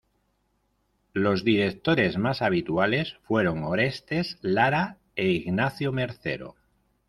Los 1.13 1.43
directores 1.43 2.17
más 2.17 2.41
habituales 2.41 3.17
fueron 3.25 3.63
Orestes 3.63 4.39
Lara 4.41 4.97
e 5.15 5.27
Ignacio 5.27 5.91
Mercero. 5.91 6.55